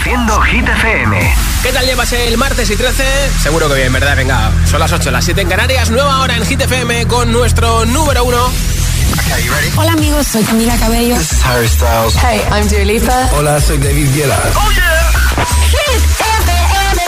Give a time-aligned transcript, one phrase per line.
[0.00, 1.34] Reproduciendo Hit FM.
[1.62, 3.04] ¿Qué tal llevas el martes y 13?
[3.42, 4.16] Seguro que bien, ¿verdad?
[4.16, 7.84] Venga, son las 8, las 7 en Canarias, nueva hora en Hit FM con nuestro
[7.84, 8.50] número uno.
[9.76, 11.16] Hola amigos, soy Camila Cabello.
[11.16, 12.14] This is Harry Styles.
[12.16, 13.28] Hey, I'm Dua Lipa.
[13.36, 14.38] Hola, soy David Guetta.
[14.54, 15.10] Oh yeah.
[15.68, 17.02] Hit FM.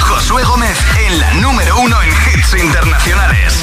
[0.00, 0.76] Josué Gómez
[1.06, 3.54] en la número uno en hits internacionales.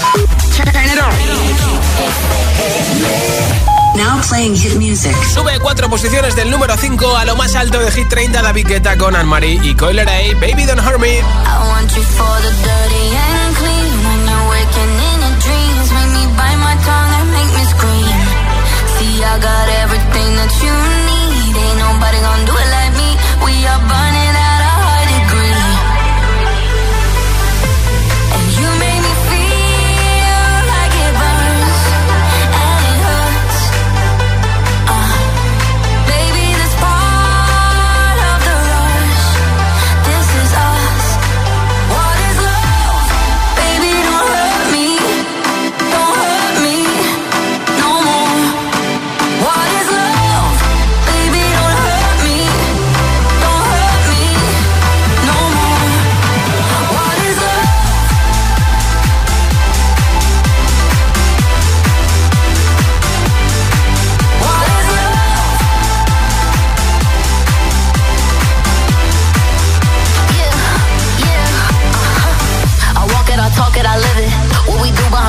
[3.95, 5.15] Now playing hit music.
[5.33, 8.97] Sube cuatro posiciones del número 5 a lo más alto de Hit 30 David Guetta
[8.97, 10.19] con Anne-Marie y Coiler A.
[10.39, 11.17] Baby Don't Hurt Me.
[11.17, 11.21] I
[11.69, 13.93] want you for the dirty and clean.
[14.05, 18.17] When you're waking in your dreams, make me bite my tongue and make me scream.
[18.97, 20.73] See, I got everything that you
[21.09, 21.53] need.
[21.57, 23.09] Ain't nobody gonna do it like me.
[23.45, 23.81] We are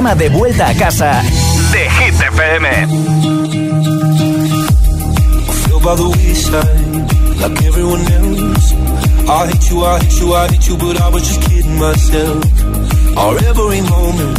[0.00, 1.22] de vuelta a casa
[1.72, 2.66] de Hit FM.
[9.28, 12.44] I hate you, I hate you, I hate you, but I was just kidding myself.
[13.16, 14.38] Our every moment,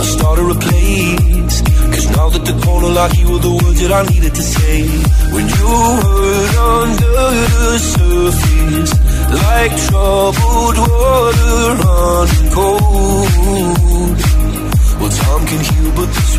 [0.00, 1.62] I started a place.
[1.92, 2.88] Cause now that the corner
[3.20, 4.88] you were the words that I needed to say.
[5.34, 5.68] When you
[6.96, 8.92] the surface,
[9.44, 11.68] like troubled water
[12.54, 14.27] cold.
[15.50, 16.38] Well, time can heal, but this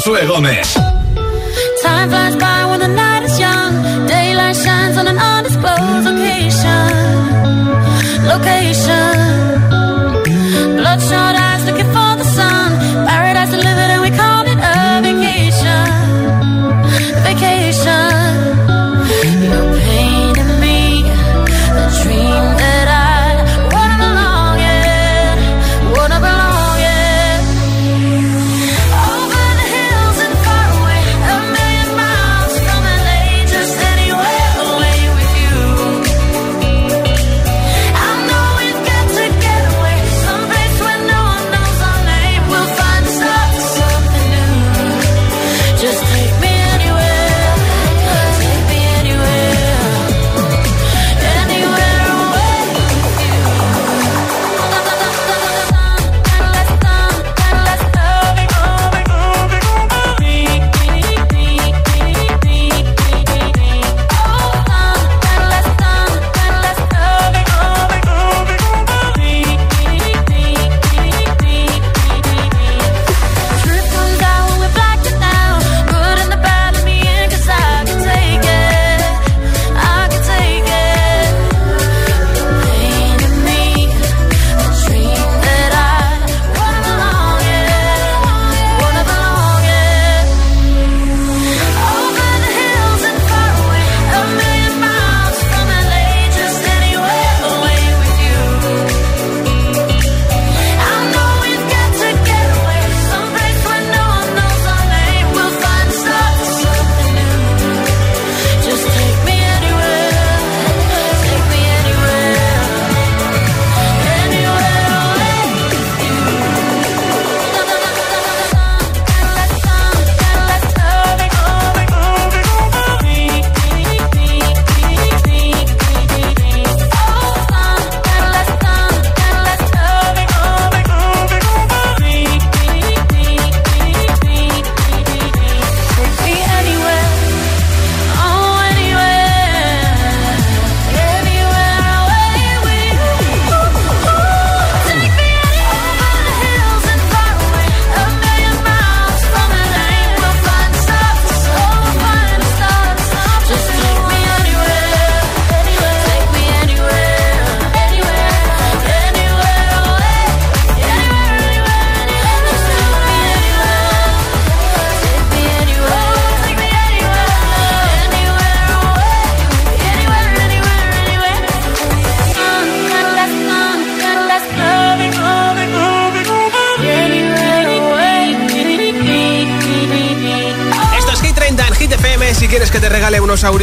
[0.00, 0.89] Josué Gómez.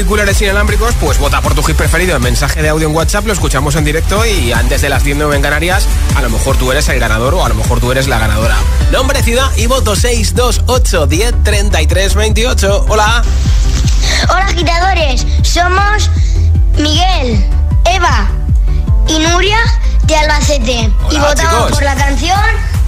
[0.07, 3.25] Auriculares inalámbricos, pues vota por tu hit preferido en mensaje de audio en WhatsApp.
[3.25, 5.85] Lo escuchamos en directo y antes de las 10 en Canarias,
[6.15, 8.55] a lo mejor tú eres el ganador o a lo mejor tú eres la ganadora.
[8.89, 12.85] Nombre, ciudad y voto 628 10 33 28.
[12.87, 13.21] Hola.
[14.29, 16.09] Hola agitadores, somos
[16.77, 17.45] Miguel,
[17.83, 18.29] Eva
[19.09, 19.59] y Nuria
[20.03, 20.89] de Albacete.
[21.03, 21.71] Hola, y votamos chicos.
[21.71, 22.39] por la canción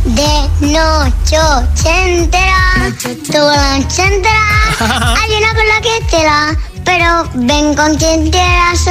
[0.06, 1.38] de noche
[1.86, 2.94] entera,
[3.30, 4.40] toda la noche entera.
[5.20, 6.58] Hay una con la que te la,
[6.90, 8.90] pero ven con quien quieras.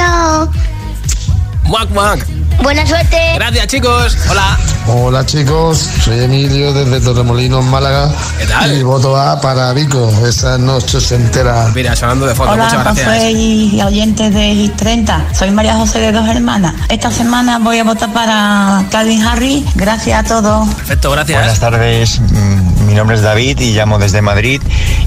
[1.65, 2.25] Muac, muac.
[2.63, 3.17] Buena suerte.
[3.35, 4.17] Gracias, chicos.
[4.29, 4.57] Hola.
[4.91, 8.11] Hola chicos, soy Emilio desde Torremolinos, Málaga.
[8.39, 8.75] ¿Qué tal?
[8.75, 11.69] Y voto A para Vico, esa noche se entera.
[11.75, 12.55] Mira, sonando de fondo.
[12.55, 13.07] Muchas Hola, gracias.
[13.07, 15.25] Josué y oyentes de Hit 30.
[15.33, 16.73] Soy María José de Dos Hermanas.
[16.89, 19.63] Esta semana voy a votar para Calvin Harry.
[19.75, 20.67] Gracias a todos.
[20.73, 21.37] Perfecto, gracias.
[21.37, 24.59] Buenas tardes, mm, mi nombre es David y llamo desde Madrid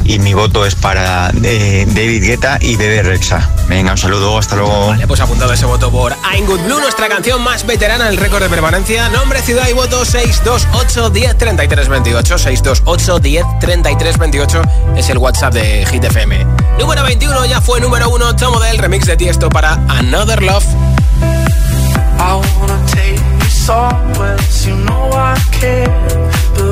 [0.05, 3.51] y mi voto es para eh, David Guetta y Bebe Rexa.
[3.67, 4.87] Venga, un saludo, hasta luego.
[4.87, 8.41] Vale, pues apuntado ese voto por I'm Good Blue, nuestra canción más veterana, el récord
[8.41, 9.09] de permanencia.
[9.09, 12.39] Nombre, ciudad y voto 628 10 33 28.
[12.39, 14.63] 628 10 33 28
[14.97, 16.47] es el WhatsApp de Hit FM.
[16.79, 20.65] Número 21 ya fue número 1, Tomo del remix de Tiesto para Another Love.
[22.19, 26.32] I wanna take you somewhere, you know I care,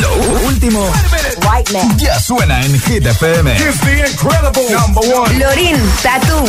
[0.00, 0.14] Lo
[0.46, 0.90] último.
[1.98, 3.54] Ya suena en Hit FM.
[5.38, 6.44] Lorin, Tatu.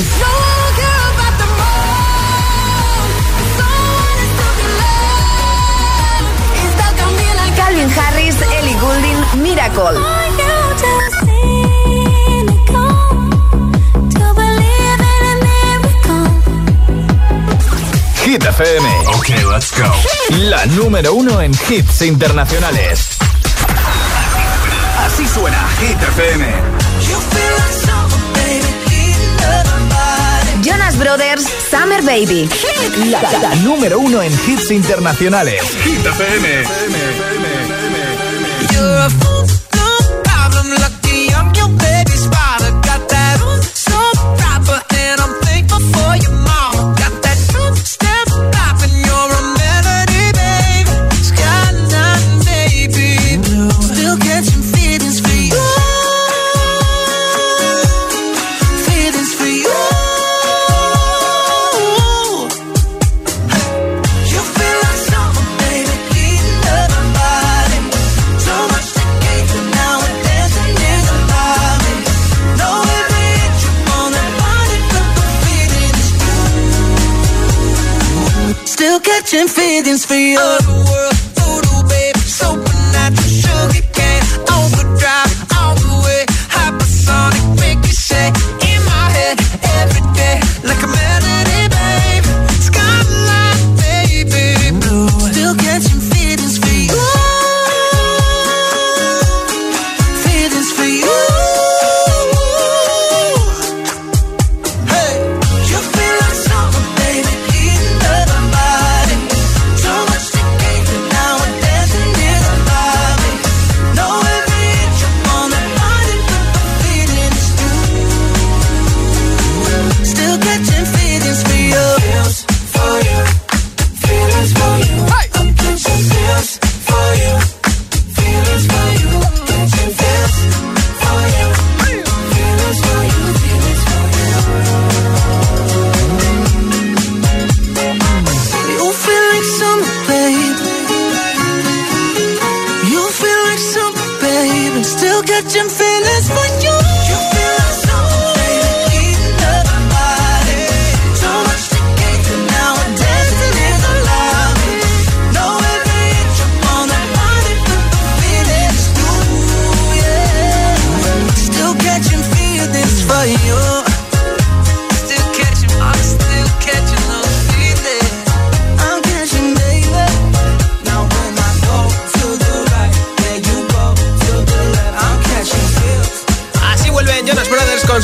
[7.57, 10.38] Calvin Harris, Ellie Goulding, Miracle.
[18.61, 18.89] FM.
[19.15, 19.89] Ok, let's go.
[20.37, 23.17] La número uno en hits internacionales.
[25.05, 26.45] Así suena Hit FM.
[30.61, 32.49] Jonas Brothers, Summer Baby.
[33.09, 35.61] La, la número uno en hits internacionales.
[35.85, 36.63] Hit FM.
[38.73, 39.38] You're a fool,
[79.89, 80.58] catching feelings for you.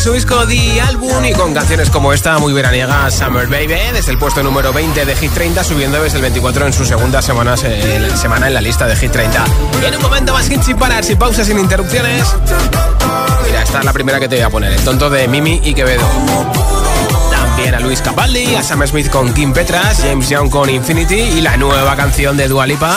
[0.06, 4.20] Su disco The Album y con canciones como esta muy veraniega Summer Baby desde el
[4.20, 8.12] puesto número 20 de Hit 30 subiendo desde el 24 en su segunda semana, eh,
[8.16, 9.44] semana en la lista de Hit 30.
[9.82, 12.24] Y en un momento más hits sin parar, sin pausas, sin interrupciones.
[13.48, 15.74] Mira, esta es la primera que te voy a poner, el tonto de Mimi y
[15.74, 16.08] Quevedo.
[17.32, 21.42] También a Luis Capaldi, a Sam Smith con Kim Petras, James Young con Infinity y
[21.42, 22.96] la nueva canción de Dua Lipa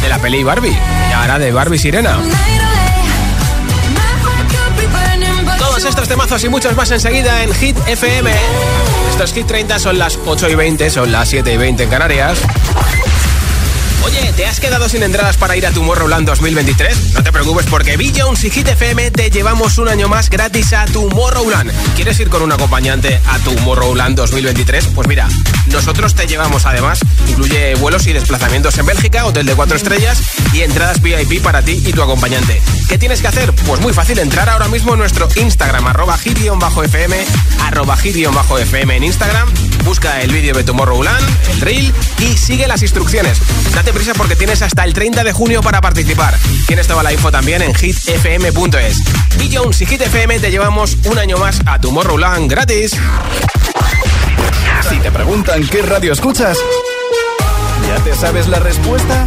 [0.00, 0.78] de la peli Barbie.
[1.10, 2.16] Y ahora de Barbie Sirena.
[5.88, 8.30] Estos temazos y muchos más enseguida en Hit FM.
[9.10, 12.38] Estos Hit 30 son las 8 y 20, son las 7 y 20 en Canarias.
[14.04, 17.14] Oye, ¿te has quedado sin entradas para ir a Tomorrowland 2023?
[17.14, 20.72] No te preocupes porque Bill Jones y Hit FM te llevamos un año más gratis
[20.72, 21.72] a Tomorrowland.
[21.94, 24.88] ¿Quieres ir con un acompañante a Tomorrowland 2023?
[24.94, 25.28] Pues mira,
[25.66, 27.00] nosotros te llevamos además.
[27.28, 31.82] Incluye vuelos y desplazamientos en Bélgica, hotel de 4 estrellas y entradas VIP para ti
[31.84, 32.62] y tu acompañante.
[32.88, 33.52] ¿Qué tienes que hacer?
[33.66, 37.16] Pues muy fácil, entrar ahora mismo en nuestro Instagram, arroba hit-fm,
[37.60, 39.48] arroba hit-fm en Instagram,
[39.84, 43.38] busca el vídeo de Tomorrowland, el reel y sigue las instrucciones.
[43.92, 46.36] Prisa porque tienes hasta el 30 de junio para participar.
[46.66, 48.98] Tienes toda la info también en hitfm.es.
[49.40, 52.96] Y Jones y Hit FM te llevamos un año más a Tomorrowland gratis.
[54.88, 56.58] Si te preguntan qué radio escuchas,
[57.86, 59.26] ¿ya te sabes la respuesta?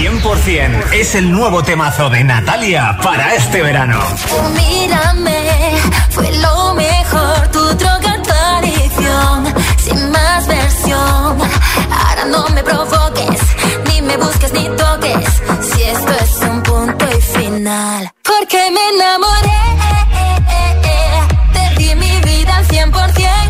[0.00, 4.00] 100% es el nuevo temazo de Natalia para este verano.
[4.54, 5.76] Mírame,
[6.08, 11.38] fue lo mejor, tu droga, tu adicción, sin más versión.
[11.90, 13.40] Ahora no me provoques,
[13.88, 18.10] ni me busques ni toques, si esto es un punto y final.
[18.22, 19.60] Porque me enamoré,
[21.52, 23.49] te di mi vida al 100%.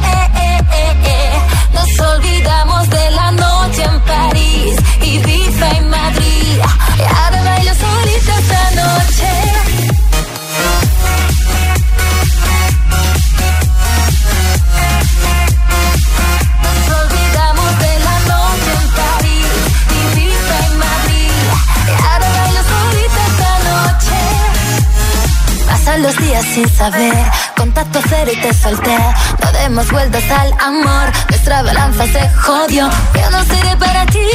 [26.11, 27.15] Los días sin saber,
[27.57, 28.99] contacto cero y te solté.
[29.45, 32.91] No demos vueltas al amor, nuestra balanza se jodió.
[33.15, 34.27] Yo no seré para ti,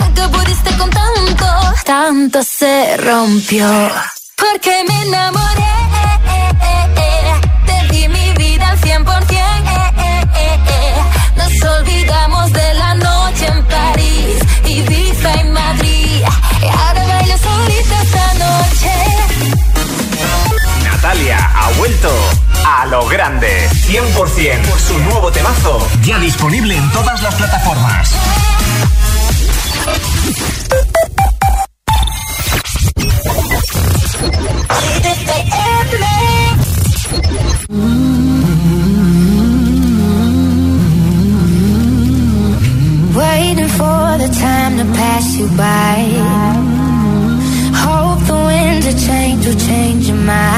[0.00, 1.46] nunca pudiste con tanto,
[1.86, 3.90] tanto se rompió.
[4.36, 5.74] Porque me enamoré,
[7.64, 9.17] te di mi vida al 100%.
[21.88, 22.12] Vuelto
[22.66, 23.68] a lo grande.
[23.70, 25.78] 100% su nuevo temazo.
[26.04, 28.14] Ya disponible en todas las plataformas.
[43.14, 46.04] Waiting for the time to pass you by.
[47.74, 50.57] Hope the winds of change will change your mind.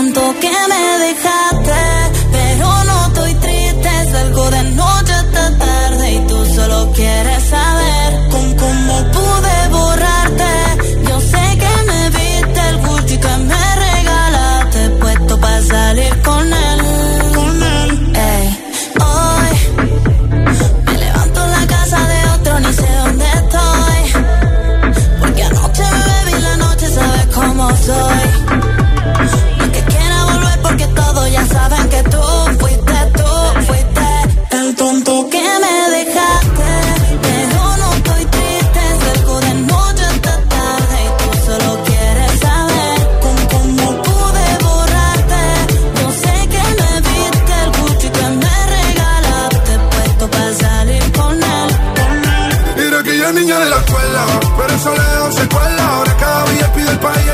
[0.00, 1.49] Tonto que me dejaste,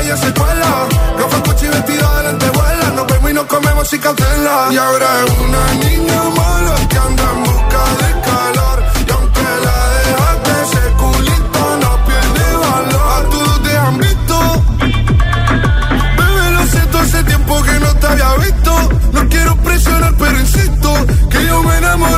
[0.07, 0.87] calle se cuela.
[1.43, 2.91] Coche y vestido adelante vuela.
[2.95, 4.67] Nos vemos y nos comemos sin cancela.
[4.71, 8.83] Y ahora es una niña mala que anda en busca de calor.
[9.07, 13.25] Y aunque la dejaste, ese culito no pierde valor.
[13.25, 14.63] A todos te han visto.
[16.17, 18.89] Bebé, lo siento, hace tiempo que no te había visto.
[19.13, 20.93] No quiero presionar, pero insisto
[21.29, 22.16] que yo me enamoré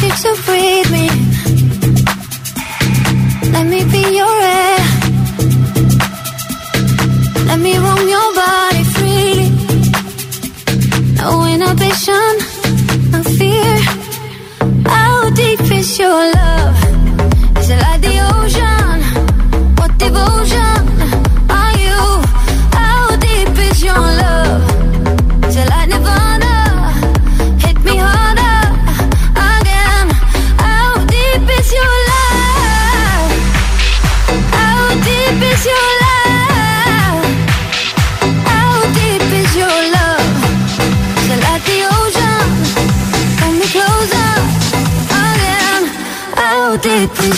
[0.00, 1.06] you to breathe me.
[3.52, 4.80] Let me be your air.
[7.48, 9.48] Let me roam your body freely.
[11.20, 12.32] No inhibition,
[13.12, 13.74] no fear.
[14.86, 16.41] How deep is your love?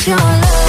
[0.07, 0.64] your love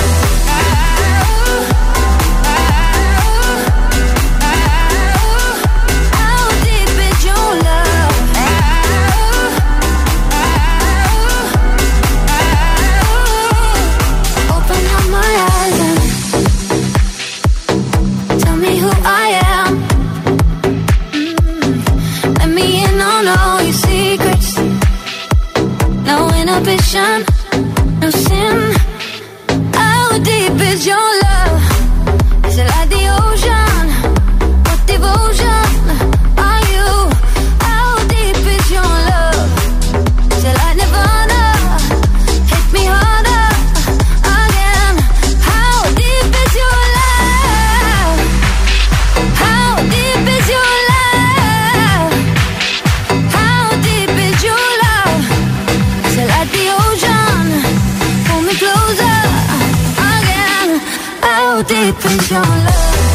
[62.64, 63.15] love.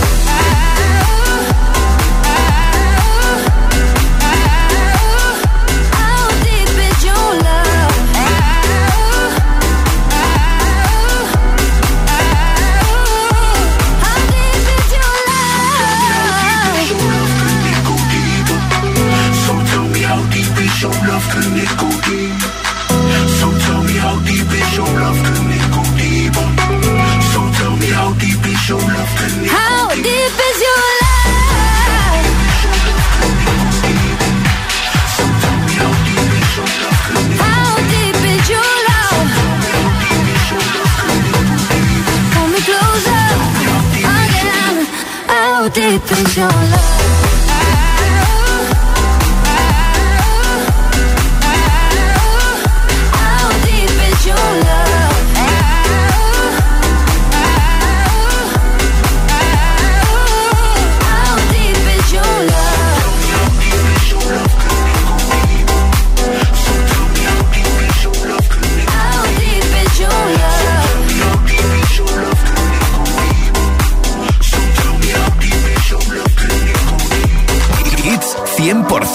[45.80, 47.19] deep in your love.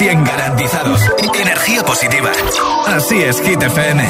[0.05, 1.01] 100% garantizados.
[1.33, 2.31] Energía positiva.
[2.85, 4.03] Así es, Hit FM.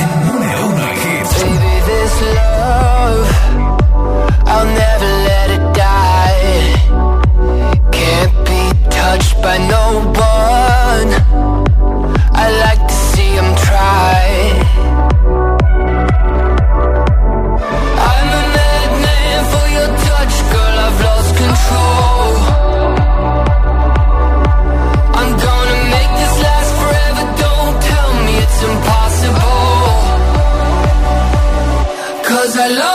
[32.66, 32.95] Cause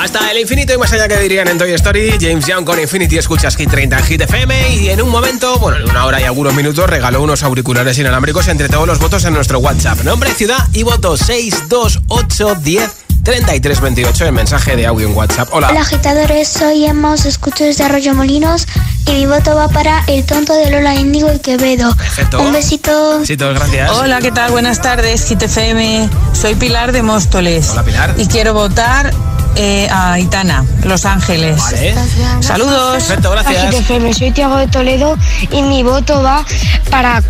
[0.00, 3.18] Hasta el infinito y más allá que dirían en Toy Story, James Young con Infinity
[3.18, 6.24] escuchas Hit 30 en Hit FM y en un momento, bueno, en una hora y
[6.24, 10.02] algunos minutos regaló unos auriculares inalámbricos entre todos los votos en nuestro WhatsApp.
[10.02, 12.90] Nombre, ciudad y voto 62810
[13.24, 15.50] 3328 el mensaje de audio en WhatsApp.
[15.52, 15.68] Hola.
[15.68, 18.66] Hola agitadores, soy Emma, os escucho desde Arroyo Molinos
[19.04, 21.94] y mi voto va para el tonto de Lola Índigo y Quevedo.
[21.94, 22.40] Perfecto.
[22.40, 23.18] Un besito.
[23.18, 23.90] Besitos, gracias.
[23.90, 24.50] Hola, ¿qué tal?
[24.50, 26.08] Buenas tardes, Hit FM.
[26.32, 27.68] Soy Pilar de Móstoles.
[27.72, 28.14] Hola, Pilar.
[28.16, 29.12] Y quiero votar
[29.56, 31.56] eh, a Itana, Los Ángeles.
[31.58, 31.94] Vale.
[32.40, 33.04] Saludos.
[33.04, 33.74] Perfecto, gracias.
[33.74, 35.16] FM, soy Tiago de Toledo
[35.50, 36.44] y mi voto va
[36.90, 37.22] para,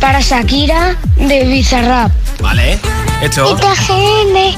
[0.00, 2.10] para Shakira de Bizarrap.
[2.40, 2.78] Vale.
[3.22, 3.50] Hecho.
[3.50, 4.56] ITGM.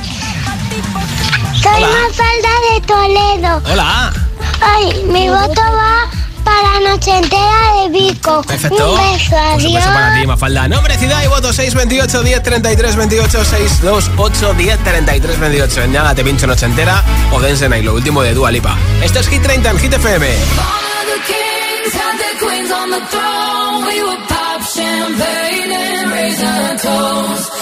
[1.61, 1.89] Soy Hola.
[1.89, 3.63] Mafalda de Toledo.
[3.73, 4.13] Hola.
[4.61, 6.08] Ay, mi voto va
[6.49, 8.43] para Noche Entera de Vico.
[8.43, 8.95] Perfecto.
[8.95, 9.63] Un beso, adiós.
[9.63, 10.69] supuesto para ti, Mafalda.
[10.69, 15.83] Nombre, ciudad y voto 628 10 33 28 628 10 33 28.
[15.83, 18.77] En nada te pincho noche entera o Dance Night, lo último de Dua Lipa.
[19.03, 20.27] Esto es Hit 30 en Hit FM.
[26.89, 27.58] All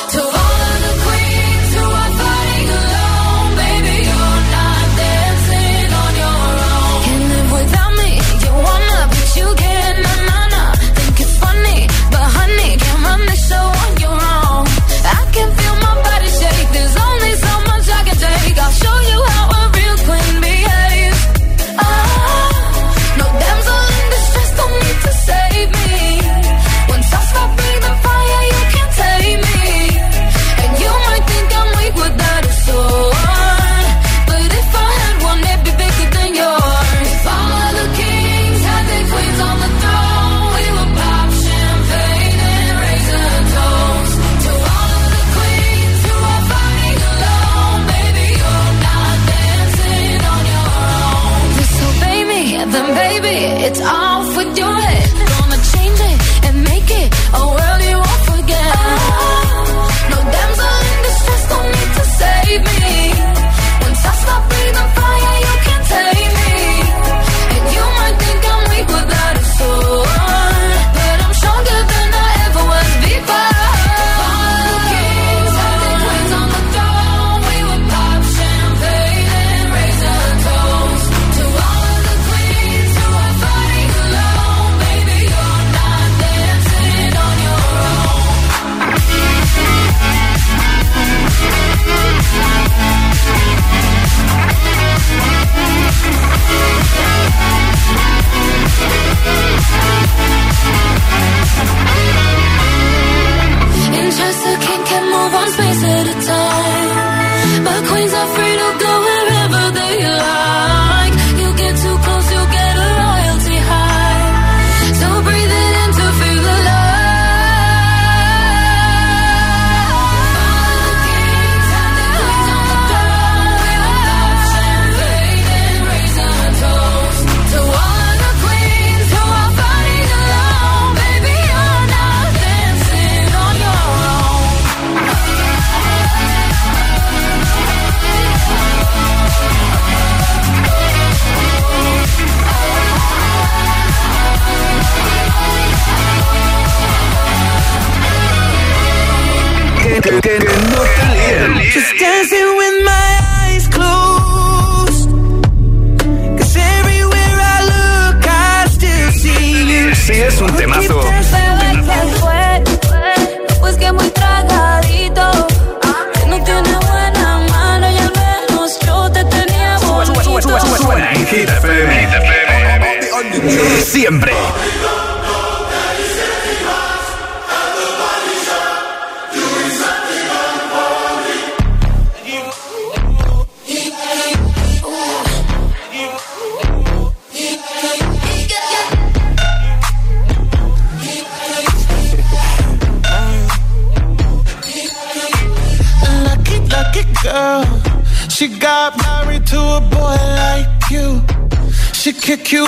[202.26, 202.65] kick you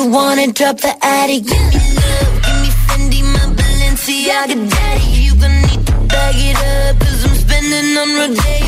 [0.00, 1.44] you wanna drop the attic.
[1.44, 5.06] Give me love, give me Fendi, my Balenciaga daddy.
[5.26, 8.59] You gon' need to bag it up, i I'm spending on Rodeo.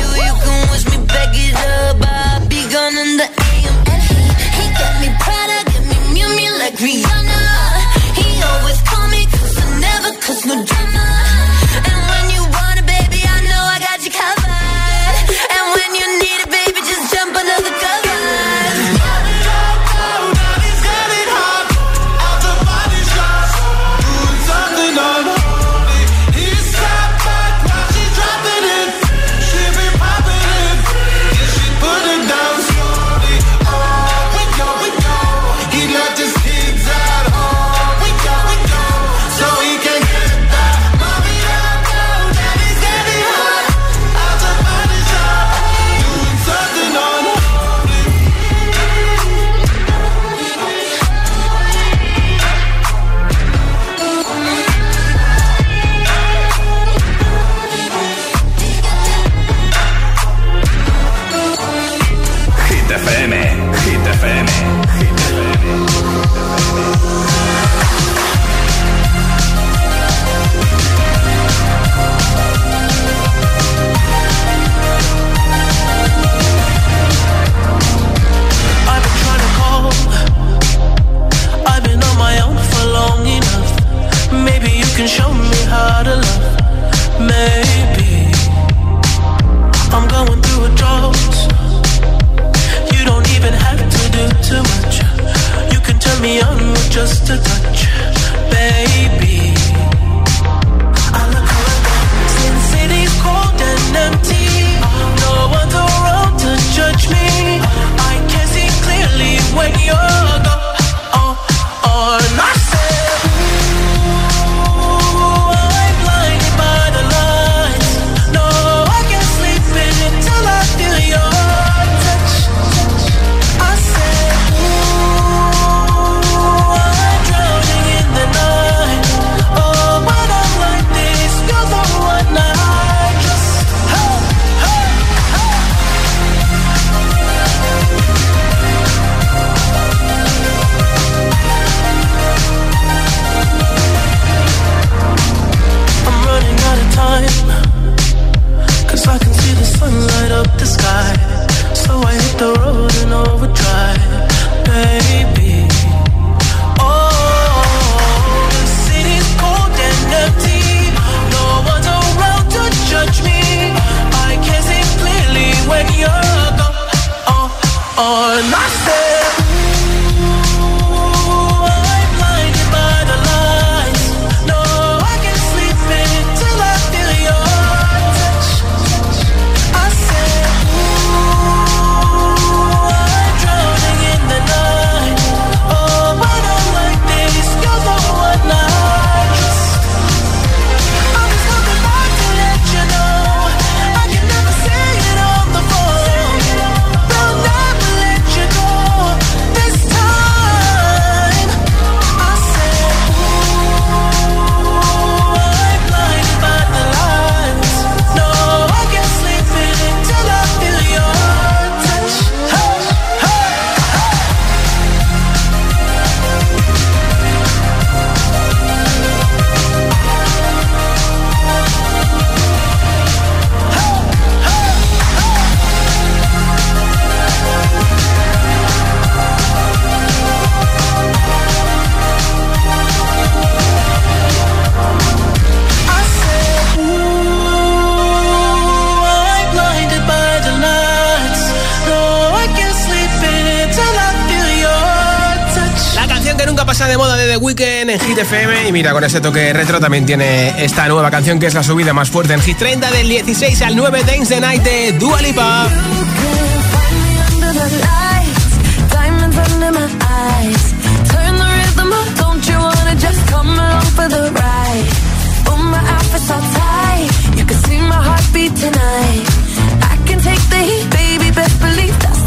[248.83, 252.09] Shakira con ese toque retro también tiene esta nueva canción que es la subida más
[252.09, 255.69] fuerte en Hit 30 del 16 al 9 Dance the Night de Dua Lipa.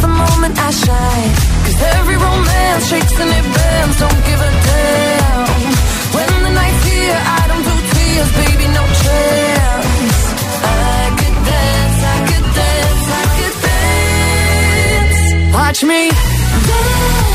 [0.07, 1.33] moment I shine
[1.65, 5.56] Cause every romance shakes and it bends Don't give a damn
[15.77, 17.26] Watch me dance.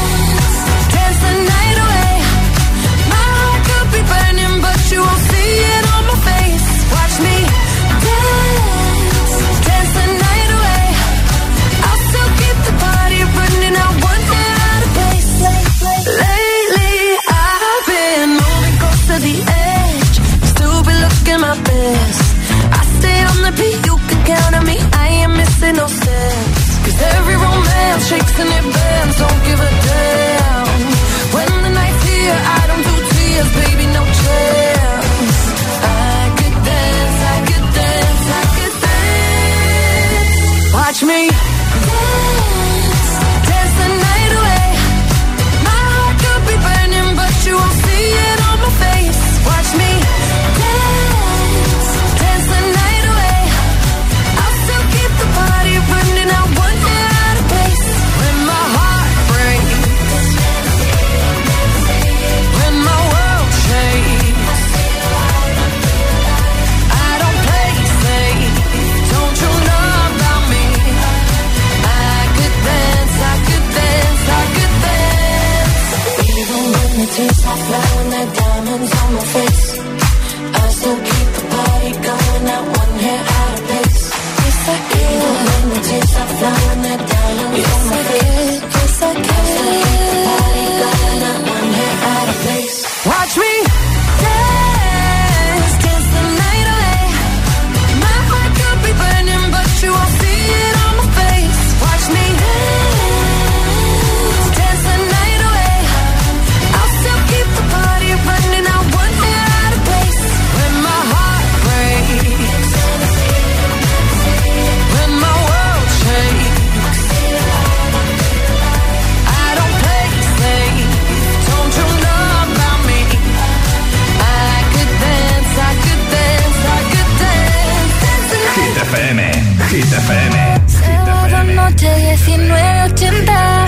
[129.72, 131.88] Sábado noche
[132.28, 133.68] 1980.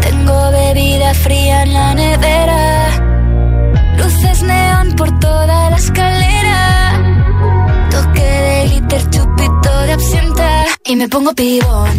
[0.00, 2.88] Tengo bebida fría en la nevera.
[3.96, 7.18] Luces neón por toda la escalera.
[7.90, 10.66] Toque de glitter, chupito de absenta.
[10.84, 11.98] Y me pongo pibón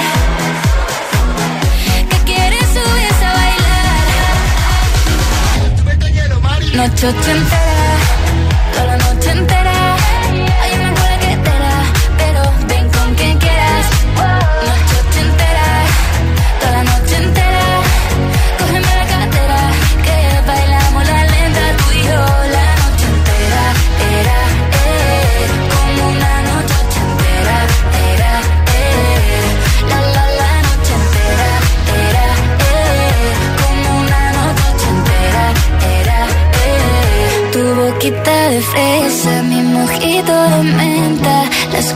[6.81, 8.20] noche entera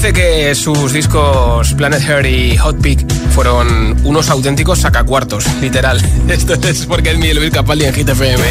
[0.00, 6.00] dice que sus discos Planet Her y Hot Peak fueron unos auténticos sacacuartos, literal.
[6.28, 8.42] Esto es porque es mi Luis Capaldi en Hit FM.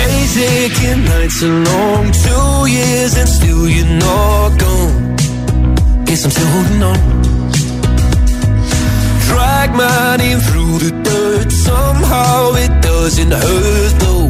[9.27, 11.51] Drag my through the dirt.
[11.51, 14.29] Somehow it doesn't hurt though.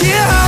[0.00, 0.47] Yeah